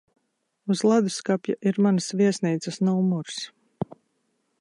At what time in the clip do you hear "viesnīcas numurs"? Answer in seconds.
2.21-3.39